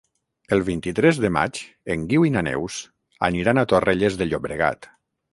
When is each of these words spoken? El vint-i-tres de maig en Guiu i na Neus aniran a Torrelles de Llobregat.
El 0.55 0.61
vint-i-tres 0.67 1.17
de 1.25 1.29
maig 1.35 1.59
en 1.95 2.05
Guiu 2.13 2.25
i 2.29 2.31
na 2.35 2.43
Neus 2.47 2.77
aniran 3.27 3.63
a 3.63 3.65
Torrelles 3.75 4.17
de 4.23 4.29
Llobregat. 4.31 4.89